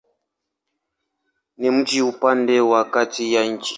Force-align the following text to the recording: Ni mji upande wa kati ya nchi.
Ni 1.57 1.71
mji 1.71 2.01
upande 2.01 2.59
wa 2.61 2.85
kati 2.85 3.33
ya 3.33 3.45
nchi. 3.45 3.69